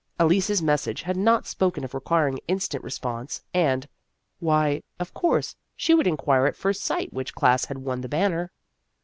Elise's 0.19 0.63
mes 0.63 0.81
sage 0.81 1.03
had 1.03 1.15
not 1.15 1.45
spoken 1.45 1.83
of 1.83 1.93
requiring 1.93 2.39
instant 2.47 2.83
response, 2.83 3.43
and 3.53 3.87
why, 4.39 4.81
of 4.99 5.13
course, 5.13 5.55
she 5.75 5.93
would 5.93 6.07
inquire 6.07 6.47
at 6.47 6.55
first 6.55 6.83
sight 6.83 7.13
which 7.13 7.35
class 7.35 7.65
had 7.65 7.77
won 7.77 8.01
the 8.01 8.09
banner. 8.09 8.51